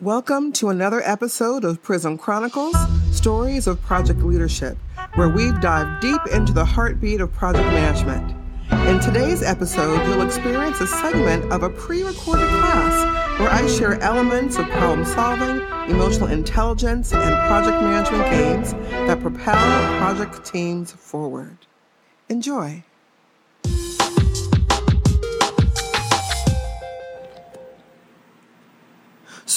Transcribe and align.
Welcome 0.00 0.52
to 0.52 0.68
another 0.68 1.02
episode 1.02 1.64
of 1.64 1.82
Prism 1.82 2.18
Chronicles 2.18 2.76
Stories 3.10 3.66
of 3.66 3.82
Project 3.82 4.20
Leadership, 4.20 4.78
where 5.16 5.28
we've 5.28 5.60
dived 5.60 6.00
deep 6.00 6.20
into 6.32 6.52
the 6.52 6.64
heartbeat 6.64 7.20
of 7.20 7.32
project 7.32 7.66
management. 7.66 8.30
In 8.88 9.00
today's 9.00 9.42
episode, 9.42 10.06
you'll 10.06 10.22
experience 10.22 10.80
a 10.80 10.86
segment 10.86 11.50
of 11.50 11.64
a 11.64 11.70
pre 11.70 12.04
recorded 12.04 12.46
class 12.46 13.40
where 13.40 13.50
I 13.50 13.66
share 13.66 14.00
elements 14.00 14.56
of 14.56 14.68
problem 14.68 15.04
solving, 15.04 15.66
emotional 15.90 16.28
intelligence, 16.28 17.12
and 17.12 17.34
project 17.48 17.82
management 17.82 18.30
games 18.30 18.74
that 19.08 19.18
propel 19.20 19.56
project 19.98 20.44
teams 20.44 20.92
forward. 20.92 21.58
Enjoy. 22.28 22.84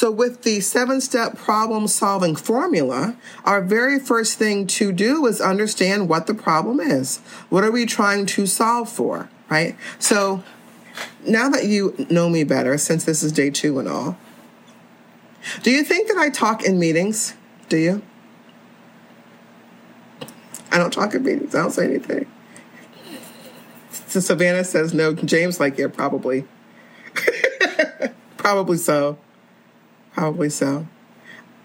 So, 0.02 0.10
with 0.10 0.42
the 0.42 0.62
seven 0.62 1.00
step 1.00 1.38
problem 1.38 1.88
solving 1.88 2.36
formula, 2.36 3.16
our 3.46 3.62
very 3.62 4.00
first 4.00 4.40
thing 4.40 4.66
to 4.66 4.92
do 4.92 5.28
is 5.28 5.40
understand 5.40 6.10
what 6.10 6.26
the 6.26 6.34
problem 6.34 6.80
is. 6.80 7.20
What 7.50 7.64
are 7.64 7.70
we 7.70 7.86
trying 7.86 8.26
to 8.26 8.48
solve 8.48 8.90
for, 8.90 9.30
right? 9.48 9.76
So, 10.00 10.44
now 11.24 11.50
that 11.50 11.66
you 11.66 12.08
know 12.10 12.30
me 12.30 12.44
better, 12.44 12.80
since 12.80 13.04
this 13.04 13.22
is 13.22 13.32
day 13.32 13.52
two 13.52 13.78
and 13.78 13.88
all, 13.88 14.18
do 15.62 15.70
you 15.70 15.84
think 15.84 16.08
that 16.08 16.18
I 16.18 16.32
talk 16.32 16.64
in 16.64 16.80
meetings? 16.80 17.36
Do 17.70 17.78
you? 17.78 18.02
I 20.72 20.80
don't 20.80 20.92
talk 20.92 21.14
in 21.14 21.24
meetings, 21.24 21.54
I 21.54 21.62
don't 21.62 21.70
say 21.70 21.86
anything. 21.86 22.26
So 24.08 24.20
Savannah 24.20 24.64
says 24.64 24.96
no. 24.96 25.14
James, 25.14 25.60
like, 25.60 25.78
yeah, 25.78 25.90
probably. 25.90 26.46
probably 28.38 28.78
so. 28.78 29.20
Probably 30.14 30.50
so. 30.50 30.88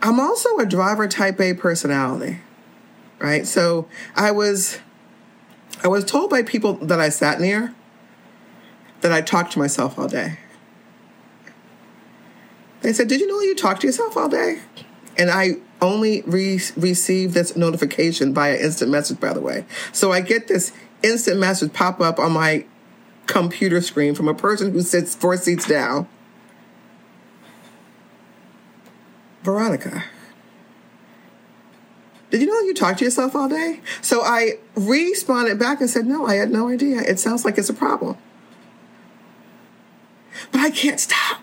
I'm 0.02 0.20
also 0.20 0.58
a 0.58 0.66
driver 0.66 1.08
type 1.08 1.40
A 1.40 1.54
personality, 1.54 2.40
right? 3.18 3.46
So 3.46 3.88
I 4.14 4.30
was 4.30 4.78
I 5.82 5.88
was 5.88 6.04
told 6.04 6.30
by 6.30 6.42
people 6.42 6.74
that 6.74 7.00
I 7.00 7.08
sat 7.08 7.40
near 7.40 7.74
that 9.00 9.12
I 9.12 9.20
talked 9.20 9.52
to 9.52 9.58
myself 9.58 9.98
all 9.98 10.08
day. 10.08 10.38
They 12.82 12.92
said, 12.92 13.08
"Did 13.08 13.20
you 13.20 13.26
know 13.26 13.40
you 13.40 13.54
talk 13.54 13.80
to 13.80 13.86
yourself 13.86 14.16
all 14.16 14.28
day?" 14.28 14.60
And 15.18 15.30
I 15.30 15.56
only 15.80 16.22
re- 16.26 16.60
receive 16.76 17.34
this 17.34 17.56
notification 17.56 18.32
via 18.32 18.56
instant 18.56 18.90
message, 18.90 19.18
by 19.18 19.32
the 19.32 19.40
way. 19.40 19.64
So 19.92 20.12
I 20.12 20.20
get 20.20 20.46
this 20.46 20.72
instant 21.02 21.38
message 21.38 21.72
pop 21.72 22.00
up 22.00 22.18
on 22.18 22.32
my 22.32 22.64
computer 23.26 23.80
screen 23.80 24.14
from 24.14 24.28
a 24.28 24.34
person 24.34 24.72
who 24.72 24.82
sits 24.82 25.14
four 25.14 25.36
seats 25.36 25.66
down 25.66 26.06
Veronica, 29.46 30.02
did 32.30 32.40
you 32.40 32.48
know 32.48 32.58
you 32.66 32.74
talk 32.74 32.96
to 32.96 33.04
yourself 33.04 33.36
all 33.36 33.48
day? 33.48 33.80
So 34.02 34.22
I 34.22 34.54
responded 34.74 35.56
back 35.56 35.80
and 35.80 35.88
said, 35.88 36.04
No, 36.04 36.26
I 36.26 36.34
had 36.34 36.50
no 36.50 36.68
idea. 36.68 37.00
It 37.00 37.20
sounds 37.20 37.44
like 37.44 37.56
it's 37.56 37.68
a 37.68 37.74
problem. 37.74 38.18
But 40.50 40.62
I 40.62 40.70
can't 40.70 40.98
stop. 40.98 41.42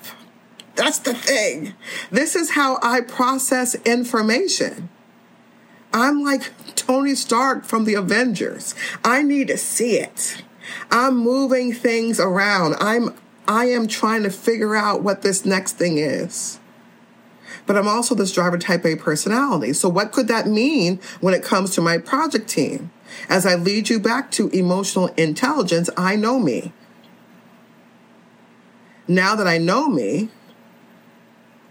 That's 0.76 1.00
the 1.00 1.14
thing. 1.14 1.76
This 2.12 2.36
is 2.36 2.52
how 2.52 2.78
I 2.84 3.00
process 3.00 3.74
information. 3.86 4.90
I'm 5.94 6.24
like 6.24 6.52
Tony 6.76 7.16
Stark 7.16 7.64
from 7.64 7.86
the 7.86 7.94
Avengers. 7.94 8.76
I 9.06 9.24
need 9.24 9.48
to 9.48 9.58
see 9.58 9.98
it. 9.98 10.44
I'm 10.92 11.16
moving 11.16 11.72
things 11.72 12.20
around. 12.20 12.76
I'm 12.82 13.16
I 13.48 13.66
am 13.68 13.88
trying 13.88 14.24
to 14.24 14.30
figure 14.30 14.76
out 14.76 15.04
what 15.04 15.22
this 15.22 15.46
next 15.46 15.78
thing 15.78 15.98
is 15.98 16.60
but 17.66 17.78
I'm 17.78 17.88
also 17.88 18.16
this 18.16 18.32
driver 18.32 18.58
type 18.58 18.86
A 18.86 18.96
personality. 18.96 19.74
So, 19.74 19.90
what 19.90 20.12
could 20.12 20.28
that 20.28 20.48
mean 20.48 21.00
when 21.22 21.34
it 21.34 21.44
comes 21.44 21.72
to 21.76 21.82
my 21.82 21.98
project 21.98 22.48
team? 22.50 22.92
As 23.30 23.46
I 23.46 23.56
lead 23.56 23.90
you 23.90 24.00
back 24.00 24.32
to 24.32 24.50
emotional 24.50 25.08
intelligence, 25.18 25.90
I 25.96 26.16
know 26.16 26.40
me. 26.40 26.74
Now 29.08 29.36
that 29.36 29.48
I 29.48 29.58
know 29.58 29.88
me, 29.88 30.30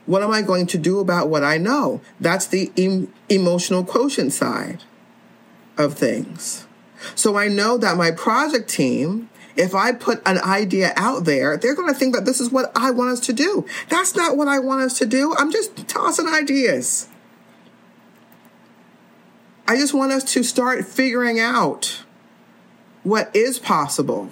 what 0.07 0.23
am 0.23 0.31
I 0.31 0.43
going 0.43 0.67
to 0.69 0.79
do 0.79 1.01
about 1.01 1.29
what 1.29 1.43
I 1.45 1.59
know? 1.59 2.01
That's 2.21 2.47
the 2.47 2.71
em- 2.77 3.13
emotional 3.29 3.85
quotient 3.85 4.33
side 4.33 4.85
of 5.79 5.95
things. 5.95 6.67
So 7.15 7.37
I 7.37 7.49
know 7.49 7.79
that 7.79 7.97
my 7.97 8.11
project 8.11 8.69
team 8.69 9.29
if 9.57 9.75
I 9.75 9.93
put 9.93 10.27
an 10.27 10.39
idea 10.39 10.93
out 10.97 11.25
there, 11.25 11.57
they're 11.57 11.75
going 11.75 11.93
to 11.93 11.99
think 11.99 12.15
that 12.15 12.25
this 12.25 12.41
is 12.41 12.51
what 12.51 12.73
I 12.75 12.91
want 12.91 13.11
us 13.11 13.21
to 13.21 13.33
do. 13.33 13.67
That's 13.89 14.17
not 14.17 14.37
what 14.37 14.49
I 14.49 14.59
want 14.59 14.83
us 14.83 14.99
to 14.99 15.07
do. 15.07 15.35
I'm 15.37 15.53
just 15.53 15.89
tossing 15.89 16.27
ideas. 16.27 17.09
I 19.67 19.77
just 19.77 19.95
want 19.95 20.13
us 20.13 20.25
to 20.33 20.43
start 20.43 20.87
figuring 20.87 21.39
out 21.39 22.03
what 23.03 23.35
is 23.35 23.59
possible. 23.59 24.31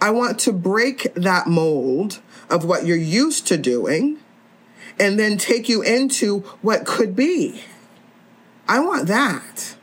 I 0.00 0.10
want 0.10 0.38
to 0.40 0.52
break 0.52 1.12
that 1.14 1.46
mold 1.46 2.20
of 2.48 2.64
what 2.64 2.86
you're 2.86 2.96
used 2.96 3.46
to 3.48 3.56
doing 3.56 4.18
and 4.98 5.18
then 5.18 5.38
take 5.38 5.68
you 5.68 5.82
into 5.82 6.40
what 6.62 6.86
could 6.86 7.14
be. 7.14 7.62
I 8.68 8.80
want 8.80 9.08
that. 9.08 9.76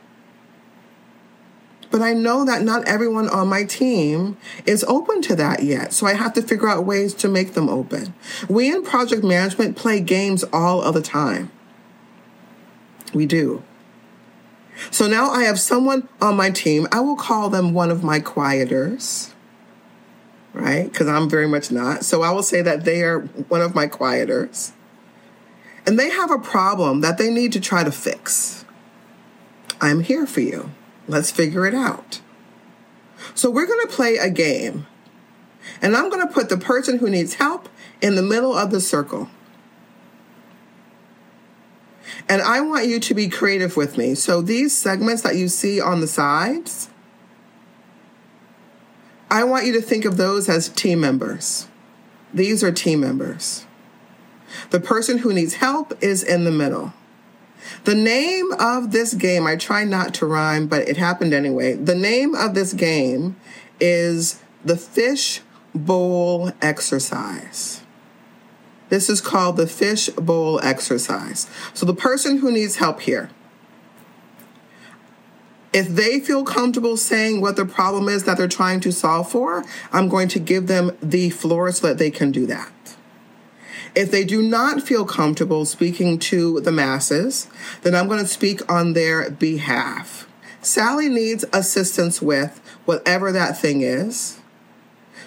But 1.96 2.04
I 2.04 2.12
know 2.12 2.44
that 2.44 2.60
not 2.60 2.86
everyone 2.86 3.26
on 3.30 3.48
my 3.48 3.64
team 3.64 4.36
is 4.66 4.84
open 4.84 5.22
to 5.22 5.36
that 5.36 5.62
yet. 5.62 5.94
So 5.94 6.06
I 6.06 6.12
have 6.12 6.34
to 6.34 6.42
figure 6.42 6.68
out 6.68 6.84
ways 6.84 7.14
to 7.14 7.26
make 7.26 7.54
them 7.54 7.70
open. 7.70 8.12
We 8.50 8.70
in 8.70 8.82
project 8.82 9.24
management 9.24 9.78
play 9.78 10.00
games 10.00 10.44
all 10.52 10.82
of 10.82 10.92
the 10.92 11.00
time. 11.00 11.50
We 13.14 13.24
do. 13.24 13.62
So 14.90 15.08
now 15.08 15.30
I 15.30 15.44
have 15.44 15.58
someone 15.58 16.06
on 16.20 16.36
my 16.36 16.50
team. 16.50 16.86
I 16.92 17.00
will 17.00 17.16
call 17.16 17.48
them 17.48 17.72
one 17.72 17.90
of 17.90 18.04
my 18.04 18.20
quieters, 18.20 19.32
right? 20.52 20.92
Because 20.92 21.08
I'm 21.08 21.30
very 21.30 21.48
much 21.48 21.72
not. 21.72 22.04
So 22.04 22.20
I 22.20 22.30
will 22.30 22.42
say 22.42 22.60
that 22.60 22.84
they 22.84 23.00
are 23.04 23.20
one 23.20 23.62
of 23.62 23.74
my 23.74 23.86
quieters. 23.86 24.74
And 25.86 25.98
they 25.98 26.10
have 26.10 26.30
a 26.30 26.38
problem 26.38 27.00
that 27.00 27.16
they 27.16 27.32
need 27.32 27.54
to 27.54 27.60
try 27.60 27.84
to 27.84 27.90
fix. 27.90 28.66
I'm 29.80 30.00
here 30.00 30.26
for 30.26 30.40
you. 30.42 30.72
Let's 31.08 31.30
figure 31.30 31.66
it 31.66 31.74
out. 31.74 32.20
So 33.34 33.50
we're 33.50 33.66
going 33.66 33.86
to 33.86 33.92
play 33.92 34.16
a 34.16 34.30
game. 34.30 34.86
And 35.82 35.96
I'm 35.96 36.10
going 36.10 36.26
to 36.26 36.32
put 36.32 36.48
the 36.48 36.56
person 36.56 36.98
who 36.98 37.10
needs 37.10 37.34
help 37.34 37.68
in 38.00 38.14
the 38.14 38.22
middle 38.22 38.54
of 38.54 38.70
the 38.70 38.80
circle. 38.80 39.28
And 42.28 42.42
I 42.42 42.60
want 42.60 42.86
you 42.86 42.98
to 43.00 43.14
be 43.14 43.28
creative 43.28 43.76
with 43.76 43.96
me. 43.98 44.14
So 44.14 44.40
these 44.42 44.76
segments 44.76 45.22
that 45.22 45.36
you 45.36 45.48
see 45.48 45.80
on 45.80 46.00
the 46.00 46.06
sides, 46.06 46.90
I 49.30 49.44
want 49.44 49.66
you 49.66 49.72
to 49.74 49.80
think 49.80 50.04
of 50.04 50.16
those 50.16 50.48
as 50.48 50.68
team 50.68 51.00
members. 51.00 51.68
These 52.32 52.62
are 52.64 52.72
team 52.72 53.00
members. 53.00 53.66
The 54.70 54.80
person 54.80 55.18
who 55.18 55.32
needs 55.32 55.54
help 55.54 55.92
is 56.02 56.22
in 56.22 56.44
the 56.44 56.50
middle. 56.50 56.92
The 57.84 57.94
name 57.94 58.52
of 58.58 58.92
this 58.92 59.14
game, 59.14 59.46
I 59.46 59.56
try 59.56 59.84
not 59.84 60.14
to 60.14 60.26
rhyme, 60.26 60.66
but 60.66 60.88
it 60.88 60.96
happened 60.96 61.32
anyway. 61.32 61.74
The 61.74 61.94
name 61.94 62.34
of 62.34 62.54
this 62.54 62.72
game 62.72 63.36
is 63.80 64.40
the 64.64 64.76
Fish 64.76 65.40
Bowl 65.74 66.52
Exercise. 66.62 67.82
This 68.88 69.10
is 69.10 69.20
called 69.20 69.56
the 69.56 69.66
Fish 69.66 70.08
Bowl 70.10 70.60
Exercise. 70.62 71.48
So 71.74 71.86
the 71.86 71.94
person 71.94 72.38
who 72.38 72.52
needs 72.52 72.76
help 72.76 73.00
here, 73.00 73.30
if 75.72 75.88
they 75.88 76.20
feel 76.20 76.44
comfortable 76.44 76.96
saying 76.96 77.40
what 77.40 77.56
the 77.56 77.66
problem 77.66 78.08
is 78.08 78.24
that 78.24 78.38
they're 78.38 78.48
trying 78.48 78.80
to 78.80 78.92
solve 78.92 79.30
for, 79.30 79.64
I'm 79.92 80.08
going 80.08 80.28
to 80.28 80.38
give 80.38 80.68
them 80.68 80.96
the 81.02 81.30
floor 81.30 81.70
so 81.72 81.88
that 81.88 81.98
they 81.98 82.10
can 82.10 82.30
do 82.30 82.46
that. 82.46 82.72
If 83.96 84.10
they 84.10 84.24
do 84.24 84.42
not 84.42 84.82
feel 84.82 85.06
comfortable 85.06 85.64
speaking 85.64 86.18
to 86.18 86.60
the 86.60 86.70
masses, 86.70 87.48
then 87.80 87.94
I'm 87.94 88.08
going 88.08 88.20
to 88.20 88.26
speak 88.26 88.70
on 88.70 88.92
their 88.92 89.30
behalf. 89.30 90.28
Sally 90.60 91.08
needs 91.08 91.46
assistance 91.54 92.20
with 92.20 92.60
whatever 92.84 93.32
that 93.32 93.58
thing 93.58 93.80
is. 93.80 94.38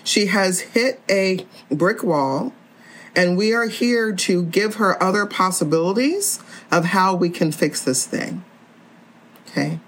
She 0.03 0.27
has 0.27 0.59
hit 0.59 1.01
a 1.09 1.47
brick 1.71 2.03
wall, 2.03 2.53
and 3.15 3.35
we 3.35 3.53
are 3.53 3.65
here 3.65 4.13
to 4.13 4.43
give 4.43 4.75
her 4.75 5.01
other 5.01 5.25
possibilities 5.25 6.39
of 6.71 6.85
how 6.85 7.15
we 7.15 7.29
can 7.31 7.51
fix 7.51 7.81
this 7.81 8.05
thing. 8.05 8.43
Okay. 9.47 9.79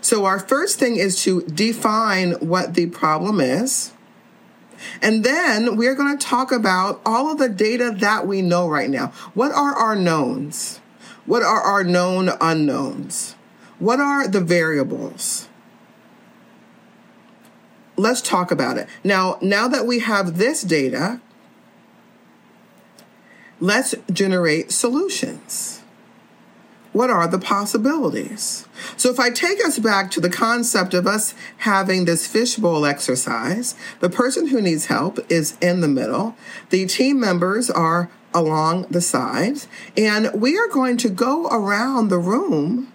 So, 0.00 0.24
our 0.24 0.40
first 0.40 0.80
thing 0.80 0.96
is 0.96 1.22
to 1.22 1.42
define 1.42 2.32
what 2.32 2.74
the 2.74 2.86
problem 2.86 3.40
is. 3.40 3.92
And 5.02 5.24
then 5.24 5.76
we're 5.76 5.94
going 5.94 6.16
to 6.16 6.26
talk 6.26 6.52
about 6.52 7.00
all 7.04 7.32
of 7.32 7.38
the 7.38 7.48
data 7.48 7.94
that 7.98 8.26
we 8.26 8.42
know 8.42 8.68
right 8.68 8.90
now. 8.90 9.08
What 9.34 9.52
are 9.52 9.74
our 9.74 9.96
knowns? 9.96 10.80
What 11.26 11.42
are 11.42 11.60
our 11.60 11.84
known 11.84 12.30
unknowns? 12.40 13.34
What 13.78 14.00
are 14.00 14.26
the 14.28 14.40
variables? 14.40 15.48
Let's 17.96 18.22
talk 18.22 18.50
about 18.50 18.78
it. 18.78 18.88
Now, 19.02 19.38
now 19.40 19.68
that 19.68 19.86
we 19.86 20.00
have 20.00 20.38
this 20.38 20.62
data, 20.62 21.20
let's 23.58 23.94
generate 24.12 24.70
solutions. 24.70 25.75
What 26.96 27.10
are 27.10 27.28
the 27.28 27.38
possibilities? 27.38 28.66
So, 28.96 29.10
if 29.10 29.20
I 29.20 29.28
take 29.28 29.62
us 29.62 29.78
back 29.78 30.10
to 30.12 30.20
the 30.20 30.30
concept 30.30 30.94
of 30.94 31.06
us 31.06 31.34
having 31.58 32.06
this 32.06 32.26
fishbowl 32.26 32.86
exercise, 32.86 33.74
the 34.00 34.08
person 34.08 34.46
who 34.46 34.62
needs 34.62 34.86
help 34.86 35.18
is 35.30 35.58
in 35.60 35.82
the 35.82 35.88
middle, 35.88 36.36
the 36.70 36.86
team 36.86 37.20
members 37.20 37.68
are 37.68 38.08
along 38.32 38.86
the 38.88 39.02
sides, 39.02 39.68
and 39.94 40.30
we 40.32 40.56
are 40.56 40.68
going 40.68 40.96
to 40.96 41.10
go 41.10 41.48
around 41.48 42.08
the 42.08 42.16
room, 42.16 42.90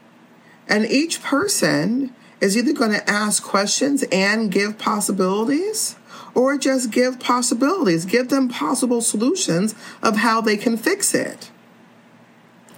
and 0.68 0.88
each 0.88 1.21
person 1.21 2.12
is 2.39 2.57
either 2.57 2.74
going 2.74 2.94
to 2.94 3.07
ask 3.07 3.44
questions 3.44 4.04
and 4.12 4.51
give 4.51 4.80
possibilities 4.80 5.95
or 6.33 6.57
just 6.57 6.89
give 6.89 7.19
possibilities, 7.19 8.06
give 8.06 8.30
them 8.30 8.50
possible 8.50 9.01
solutions 9.01 9.75
of 10.01 10.18
how 10.18 10.42
they 10.42 10.57
can 10.57 10.75
fix 10.75 11.13
it. 11.13 11.50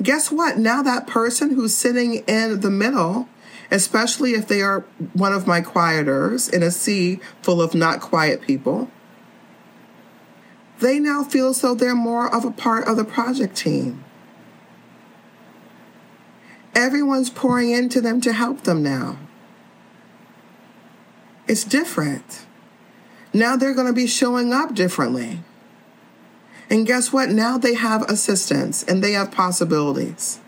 Guess 0.03 0.31
what? 0.31 0.57
Now, 0.57 0.83
that 0.83 1.07
person 1.07 1.55
who's 1.55 1.73
sitting 1.73 2.15
in 2.27 2.59
the 2.59 2.69
middle, 2.69 3.29
especially 3.71 4.31
if 4.31 4.47
they 4.47 4.61
are 4.61 4.81
one 5.13 5.31
of 5.31 5.47
my 5.47 5.61
quieters 5.61 6.49
in 6.49 6.61
a 6.61 6.71
sea 6.71 7.21
full 7.41 7.61
of 7.61 7.73
not 7.73 8.01
quiet 8.01 8.41
people, 8.41 8.91
they 10.79 10.99
now 10.99 11.23
feel 11.23 11.49
as 11.49 11.61
though 11.61 11.73
they're 11.73 11.95
more 11.95 12.33
of 12.33 12.43
a 12.43 12.51
part 12.51 12.85
of 12.85 12.97
the 12.97 13.05
project 13.05 13.55
team. 13.55 14.03
Everyone's 16.75 17.29
pouring 17.29 17.71
into 17.71 18.01
them 18.01 18.19
to 18.21 18.33
help 18.33 18.63
them 18.63 18.83
now. 18.83 19.17
It's 21.47 21.63
different. 21.63 22.45
Now 23.31 23.55
they're 23.55 23.75
going 23.75 23.87
to 23.87 23.93
be 23.93 24.07
showing 24.07 24.51
up 24.51 24.75
differently. 24.75 25.39
And 26.69 26.87
guess 26.87 27.13
what? 27.13 27.29
Now 27.29 27.57
they 27.57 27.75
have 27.75 28.03
assistance 28.03 28.83
and 28.83 29.03
they 29.03 29.11
have 29.13 29.31
possibilities. 29.31 30.39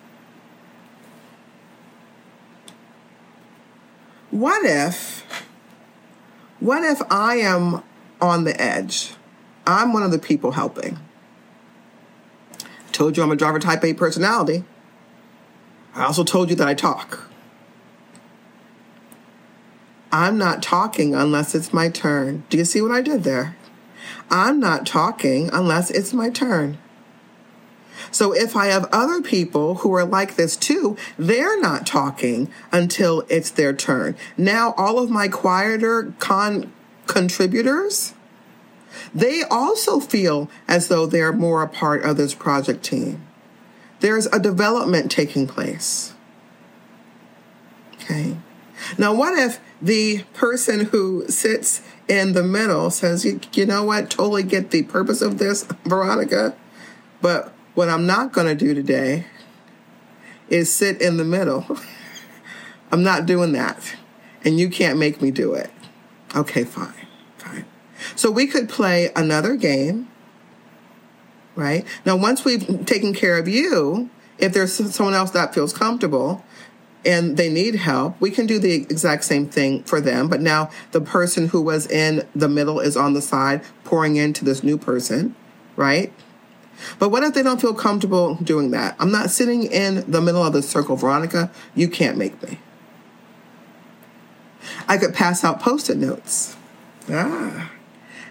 What 4.31 4.65
if, 4.65 5.25
what 6.59 6.83
if 6.83 7.01
I 7.09 7.35
am 7.35 7.83
on 8.19 8.43
the 8.43 8.59
edge? 8.59 9.13
I'm 9.67 9.93
one 9.93 10.03
of 10.03 10.11
the 10.11 10.19
people 10.19 10.51
helping. 10.51 10.99
Told 12.91 13.17
you 13.17 13.23
I'm 13.23 13.31
a 13.31 13.35
driver 13.35 13.59
type 13.59 13.83
A 13.83 13.93
personality. 13.93 14.63
I 15.93 16.03
also 16.03 16.23
told 16.23 16.49
you 16.49 16.55
that 16.57 16.67
I 16.67 16.73
talk. 16.73 17.29
I'm 20.11 20.37
not 20.37 20.61
talking 20.61 21.13
unless 21.15 21.55
it's 21.55 21.73
my 21.73 21.89
turn. 21.89 22.43
Do 22.49 22.57
you 22.57 22.65
see 22.65 22.81
what 22.81 22.91
I 22.91 23.01
did 23.01 23.23
there? 23.23 23.55
I'm 24.29 24.59
not 24.59 24.85
talking 24.85 25.49
unless 25.53 25.91
it's 25.91 26.13
my 26.13 26.29
turn. 26.29 26.77
So 28.11 28.33
if 28.33 28.55
I 28.55 28.67
have 28.67 28.89
other 28.91 29.21
people 29.21 29.75
who 29.75 29.93
are 29.93 30.05
like 30.05 30.35
this 30.35 30.55
too, 30.55 30.97
they're 31.17 31.59
not 31.59 31.85
talking 31.85 32.49
until 32.71 33.23
it's 33.29 33.49
their 33.49 33.73
turn. 33.73 34.15
Now 34.37 34.73
all 34.77 34.99
of 34.99 35.09
my 35.09 35.27
quieter 35.27 36.13
con 36.19 36.71
contributors, 37.07 38.13
they 39.13 39.43
also 39.43 39.99
feel 39.99 40.49
as 40.67 40.87
though 40.87 41.05
they're 41.05 41.33
more 41.33 41.61
a 41.61 41.67
part 41.67 42.03
of 42.03 42.17
this 42.17 42.33
project 42.33 42.83
team. 42.83 43.25
There's 43.99 44.25
a 44.27 44.39
development 44.39 45.11
taking 45.11 45.47
place. 45.47 46.13
Okay. 47.95 48.37
Now, 48.97 49.13
what 49.13 49.37
if 49.37 49.59
the 49.81 50.23
person 50.33 50.85
who 50.85 51.27
sits 51.27 51.81
in 52.07 52.33
the 52.33 52.43
middle 52.43 52.89
says, 52.91 53.25
you, 53.25 53.65
know 53.65 53.83
what, 53.83 54.09
totally 54.09 54.43
get 54.43 54.71
the 54.71 54.83
purpose 54.83 55.21
of 55.21 55.37
this, 55.37 55.63
Veronica, 55.85 56.55
but 57.21 57.53
what 57.73 57.89
I'm 57.89 58.05
not 58.05 58.31
going 58.31 58.47
to 58.47 58.55
do 58.55 58.73
today 58.73 59.25
is 60.49 60.71
sit 60.71 61.01
in 61.01 61.17
the 61.17 61.25
middle. 61.25 61.65
I'm 62.91 63.03
not 63.03 63.25
doing 63.25 63.51
that. 63.53 63.95
And 64.43 64.59
you 64.59 64.69
can't 64.69 64.99
make 64.99 65.21
me 65.21 65.31
do 65.31 65.53
it. 65.53 65.71
Okay, 66.35 66.63
fine, 66.63 67.07
fine. 67.37 67.65
So 68.15 68.29
we 68.29 68.45
could 68.45 68.69
play 68.69 69.11
another 69.15 69.55
game, 69.55 70.07
right? 71.55 71.85
Now, 72.05 72.15
once 72.15 72.45
we've 72.45 72.85
taken 72.85 73.13
care 73.13 73.37
of 73.37 73.47
you, 73.47 74.09
if 74.37 74.53
there's 74.53 74.73
someone 74.93 75.15
else 75.15 75.31
that 75.31 75.53
feels 75.53 75.73
comfortable, 75.73 76.45
and 77.05 77.37
they 77.37 77.49
need 77.49 77.75
help, 77.75 78.19
we 78.19 78.31
can 78.31 78.45
do 78.45 78.59
the 78.59 78.73
exact 78.73 79.23
same 79.23 79.47
thing 79.47 79.83
for 79.83 80.01
them. 80.01 80.27
But 80.27 80.41
now 80.41 80.69
the 80.91 81.01
person 81.01 81.49
who 81.49 81.61
was 81.61 81.87
in 81.87 82.27
the 82.35 82.49
middle 82.49 82.79
is 82.79 82.97
on 82.97 83.13
the 83.13 83.21
side 83.21 83.63
pouring 83.83 84.15
into 84.15 84.43
this 84.43 84.63
new 84.63 84.77
person, 84.77 85.35
right? 85.75 86.11
But 86.99 87.09
what 87.09 87.23
if 87.23 87.33
they 87.33 87.43
don't 87.43 87.61
feel 87.61 87.73
comfortable 87.73 88.35
doing 88.35 88.71
that? 88.71 88.95
I'm 88.99 89.11
not 89.11 89.29
sitting 89.29 89.63
in 89.63 90.09
the 90.09 90.21
middle 90.21 90.43
of 90.43 90.53
the 90.53 90.61
circle, 90.61 90.95
Veronica. 90.95 91.51
You 91.73 91.87
can't 91.87 92.17
make 92.17 92.41
me. 92.43 92.59
I 94.87 94.97
could 94.97 95.13
pass 95.13 95.43
out 95.43 95.59
post 95.59 95.89
it 95.89 95.97
notes. 95.97 96.55
Ah. 97.09 97.71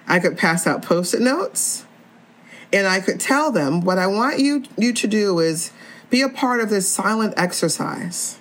I 0.06 0.18
could 0.18 0.36
pass 0.36 0.66
out 0.66 0.82
post 0.82 1.14
it 1.14 1.20
notes 1.20 1.86
and 2.74 2.88
I 2.88 3.00
could 3.00 3.20
tell 3.20 3.52
them 3.52 3.82
what 3.82 3.98
I 3.98 4.08
want 4.08 4.40
you, 4.40 4.64
you 4.76 4.92
to 4.94 5.06
do 5.06 5.38
is 5.38 5.70
be 6.10 6.22
a 6.22 6.28
part 6.28 6.60
of 6.60 6.70
this 6.70 6.88
silent 6.88 7.32
exercise. 7.36 8.38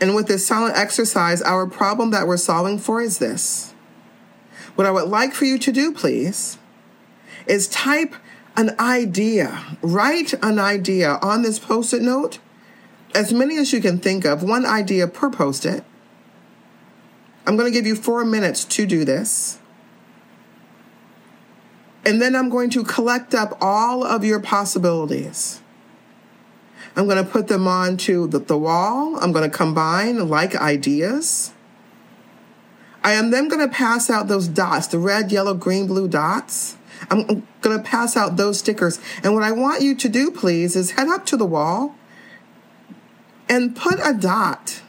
And 0.00 0.14
with 0.14 0.28
this 0.28 0.46
silent 0.46 0.76
exercise, 0.76 1.42
our 1.42 1.66
problem 1.66 2.10
that 2.10 2.26
we're 2.26 2.38
solving 2.38 2.78
for 2.78 3.00
is 3.00 3.18
this. 3.18 3.74
What 4.74 4.86
I 4.86 4.90
would 4.90 5.08
like 5.08 5.34
for 5.34 5.44
you 5.44 5.58
to 5.58 5.72
do, 5.72 5.92
please, 5.92 6.58
is 7.46 7.68
type 7.68 8.14
an 8.56 8.74
idea, 8.78 9.76
write 9.82 10.32
an 10.42 10.58
idea 10.58 11.18
on 11.22 11.42
this 11.42 11.58
post 11.58 11.92
it 11.92 12.02
note, 12.02 12.38
as 13.14 13.32
many 13.32 13.58
as 13.58 13.72
you 13.72 13.80
can 13.80 13.98
think 13.98 14.24
of, 14.24 14.42
one 14.42 14.64
idea 14.64 15.06
per 15.06 15.30
post 15.30 15.66
it. 15.66 15.84
I'm 17.46 17.56
going 17.56 17.70
to 17.70 17.76
give 17.76 17.86
you 17.86 17.96
four 17.96 18.24
minutes 18.24 18.64
to 18.66 18.86
do 18.86 19.04
this. 19.04 19.58
And 22.04 22.20
then 22.20 22.34
I'm 22.34 22.48
going 22.48 22.70
to 22.70 22.84
collect 22.84 23.34
up 23.34 23.58
all 23.60 24.04
of 24.04 24.24
your 24.24 24.40
possibilities. 24.40 25.60
I'm 26.96 27.06
going 27.06 27.24
to 27.24 27.30
put 27.30 27.48
them 27.48 27.68
onto 27.68 28.26
the, 28.26 28.40
the 28.40 28.58
wall. 28.58 29.16
I'm 29.20 29.32
going 29.32 29.48
to 29.48 29.56
combine 29.56 30.28
like 30.28 30.56
ideas. 30.56 31.52
I 33.02 33.12
am 33.12 33.30
then 33.30 33.48
going 33.48 33.66
to 33.66 33.74
pass 33.74 34.10
out 34.10 34.28
those 34.28 34.48
dots, 34.48 34.88
the 34.88 34.98
red, 34.98 35.32
yellow, 35.32 35.54
green, 35.54 35.86
blue 35.86 36.08
dots. 36.08 36.76
I'm 37.10 37.46
going 37.60 37.78
to 37.78 37.82
pass 37.82 38.16
out 38.16 38.36
those 38.36 38.58
stickers. 38.58 39.00
And 39.22 39.34
what 39.34 39.42
I 39.42 39.52
want 39.52 39.82
you 39.82 39.94
to 39.94 40.08
do, 40.08 40.30
please, 40.30 40.76
is 40.76 40.92
head 40.92 41.08
up 41.08 41.24
to 41.26 41.36
the 41.36 41.46
wall 41.46 41.94
and 43.48 43.74
put 43.74 43.98
a 44.04 44.12
dot 44.12 44.82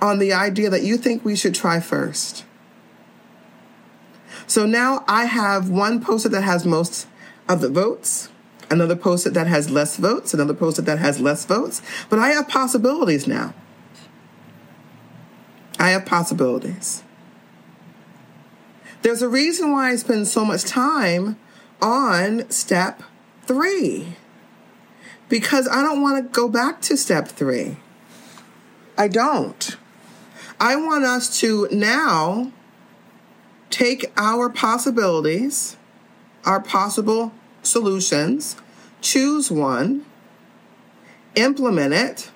on 0.00 0.18
the 0.18 0.32
idea 0.32 0.70
that 0.70 0.82
you 0.82 0.96
think 0.96 1.24
we 1.24 1.34
should 1.34 1.54
try 1.54 1.80
first. 1.80 2.44
So 4.46 4.64
now 4.64 5.04
I 5.08 5.24
have 5.24 5.68
one 5.68 6.00
poster 6.00 6.28
that 6.30 6.42
has 6.42 6.64
most 6.64 7.06
of 7.48 7.60
the 7.60 7.68
votes 7.68 8.30
another 8.70 8.96
post-it 8.96 9.34
that 9.34 9.46
has 9.46 9.70
less 9.70 9.96
votes, 9.96 10.34
another 10.34 10.54
post-it 10.54 10.84
that 10.84 10.98
has 10.98 11.20
less 11.20 11.44
votes. 11.44 11.82
But 12.08 12.18
I 12.18 12.30
have 12.30 12.48
possibilities 12.48 13.26
now. 13.26 13.54
I 15.78 15.90
have 15.90 16.06
possibilities. 16.06 17.02
There's 19.02 19.22
a 19.22 19.28
reason 19.28 19.70
why 19.72 19.90
I 19.90 19.96
spend 19.96 20.26
so 20.26 20.44
much 20.44 20.64
time 20.64 21.38
on 21.80 22.50
step 22.50 23.02
three. 23.44 24.16
Because 25.28 25.68
I 25.68 25.82
don't 25.82 26.02
want 26.02 26.24
to 26.24 26.28
go 26.30 26.48
back 26.48 26.80
to 26.82 26.96
step 26.96 27.28
three. 27.28 27.76
I 28.96 29.08
don't. 29.08 29.76
I 30.58 30.74
want 30.74 31.04
us 31.04 31.38
to 31.40 31.68
now 31.70 32.50
take 33.70 34.10
our 34.16 34.48
possibilities, 34.48 35.76
our 36.44 36.60
possible 36.60 37.32
solutions, 37.62 38.56
choose 39.00 39.50
one, 39.50 40.04
implement 41.34 41.94
it, 41.94 42.30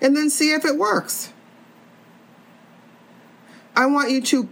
and 0.00 0.16
then 0.16 0.30
see 0.30 0.52
if 0.52 0.64
it 0.64 0.76
works. 0.76 1.32
I 3.76 3.86
want 3.86 4.10
you 4.10 4.20
to 4.22 4.48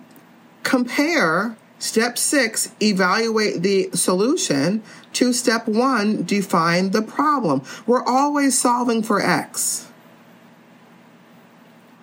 compare 0.62 1.56
step 1.78 2.18
six, 2.18 2.72
evaluate 2.82 3.62
the 3.62 3.90
solution, 3.92 4.82
to 5.14 5.32
step 5.32 5.66
one, 5.68 6.24
define 6.24 6.90
the 6.90 7.02
problem. 7.02 7.62
We're 7.86 8.04
always 8.04 8.58
solving 8.58 9.02
for 9.02 9.20
X. 9.20 9.88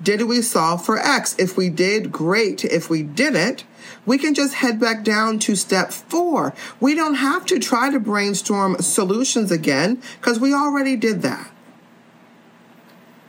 Did 0.01 0.23
we 0.23 0.41
solve 0.41 0.85
for 0.85 0.97
X? 0.97 1.35
If 1.39 1.57
we 1.57 1.69
did, 1.69 2.11
great. 2.11 2.63
If 2.63 2.89
we 2.89 3.01
didn't, 3.03 3.63
we 4.05 4.17
can 4.17 4.33
just 4.33 4.55
head 4.55 4.79
back 4.79 5.03
down 5.03 5.39
to 5.39 5.55
step 5.55 5.91
four. 5.91 6.53
We 6.79 6.95
don't 6.95 7.15
have 7.15 7.45
to 7.47 7.59
try 7.59 7.89
to 7.89 7.99
brainstorm 7.99 8.77
solutions 8.79 9.51
again 9.51 10.01
because 10.19 10.39
we 10.39 10.53
already 10.53 10.95
did 10.95 11.21
that. 11.23 11.51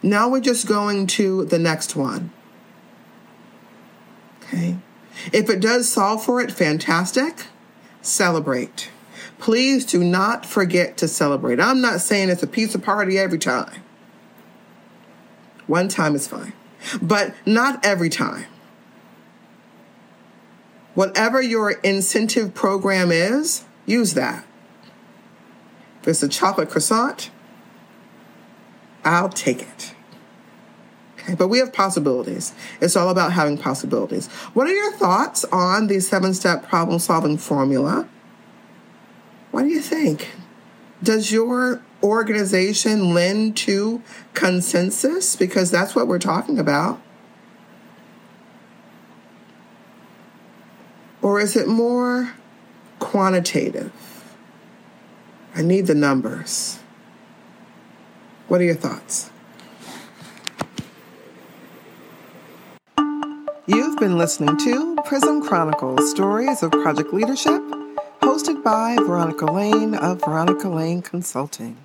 Now 0.02 0.28
we're 0.28 0.40
just 0.40 0.66
going 0.66 1.06
to 1.08 1.44
the 1.46 1.58
next 1.58 1.96
one. 1.96 2.30
Okay. 4.42 4.76
If 5.32 5.50
it 5.50 5.60
does 5.60 5.88
solve 5.88 6.24
for 6.24 6.40
it, 6.40 6.52
fantastic. 6.52 7.46
Celebrate. 8.02 8.90
Please 9.38 9.84
do 9.84 10.04
not 10.04 10.46
forget 10.46 10.96
to 10.98 11.08
celebrate. 11.08 11.60
I'm 11.60 11.80
not 11.80 12.00
saying 12.00 12.30
it's 12.30 12.42
a 12.42 12.46
pizza 12.46 12.78
party 12.78 13.18
every 13.18 13.38
time. 13.38 13.82
One 15.66 15.88
time 15.88 16.14
is 16.14 16.28
fine, 16.28 16.52
but 17.02 17.34
not 17.44 17.84
every 17.84 18.08
time. 18.08 18.46
Whatever 20.96 21.42
your 21.42 21.72
incentive 21.72 22.54
program 22.54 23.12
is, 23.12 23.64
use 23.84 24.14
that. 24.14 24.46
If 26.00 26.08
it's 26.08 26.22
a 26.22 26.28
chocolate 26.28 26.70
croissant, 26.70 27.30
I'll 29.04 29.28
take 29.28 29.60
it. 29.60 29.94
Okay, 31.18 31.34
but 31.34 31.48
we 31.48 31.58
have 31.58 31.74
possibilities. 31.74 32.54
It's 32.80 32.96
all 32.96 33.10
about 33.10 33.34
having 33.34 33.58
possibilities. 33.58 34.28
What 34.54 34.68
are 34.68 34.72
your 34.72 34.92
thoughts 34.92 35.44
on 35.52 35.88
the 35.88 36.00
seven 36.00 36.32
step 36.32 36.66
problem 36.66 36.98
solving 36.98 37.36
formula? 37.36 38.08
What 39.50 39.64
do 39.64 39.68
you 39.68 39.82
think? 39.82 40.30
Does 41.02 41.30
your 41.30 41.82
organization 42.02 43.12
lend 43.12 43.54
to 43.58 44.00
consensus? 44.32 45.36
Because 45.36 45.70
that's 45.70 45.94
what 45.94 46.08
we're 46.08 46.18
talking 46.18 46.58
about. 46.58 47.02
Or 51.26 51.40
is 51.40 51.56
it 51.56 51.66
more 51.66 52.34
quantitative? 53.00 53.90
I 55.56 55.62
need 55.62 55.88
the 55.88 55.94
numbers. 55.96 56.78
What 58.46 58.60
are 58.60 58.64
your 58.64 58.76
thoughts? 58.76 59.32
You've 63.66 63.98
been 63.98 64.16
listening 64.16 64.56
to 64.58 64.96
Prism 65.04 65.42
Chronicles 65.42 66.08
Stories 66.08 66.62
of 66.62 66.70
Project 66.70 67.12
Leadership, 67.12 67.60
hosted 68.22 68.62
by 68.62 68.94
Veronica 68.94 69.46
Lane 69.46 69.96
of 69.96 70.20
Veronica 70.20 70.68
Lane 70.68 71.02
Consulting. 71.02 71.76